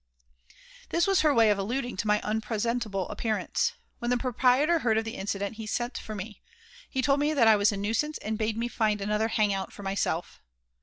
This 0.89 1.05
was 1.05 1.21
her 1.21 1.31
way 1.31 1.51
of 1.51 1.59
alluding 1.59 1.95
to 1.97 2.07
my 2.07 2.21
unpresentable 2.21 3.07
appearance. 3.09 3.73
When 3.99 4.09
the 4.09 4.17
proprietor 4.17 4.79
heard 4.79 4.97
of 4.97 5.05
the 5.05 5.13
incident 5.15 5.57
he 5.57 5.67
sent 5.67 5.95
for 5.99 6.15
me. 6.15 6.41
He 6.89 7.03
told 7.03 7.19
me 7.19 7.35
that 7.35 7.47
I 7.47 7.55
was 7.55 7.71
a 7.71 7.77
nuisance 7.77 8.17
and 8.17 8.35
bade 8.35 8.57
me 8.57 8.67
find 8.67 8.99
another 8.99 9.27
"hang 9.27 9.53
out" 9.53 9.71
for 9.71 9.83
myself. 9.83 10.41